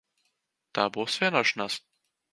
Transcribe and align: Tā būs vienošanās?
Tā 0.79 0.87
būs 0.97 1.19
vienošanās? 1.25 1.81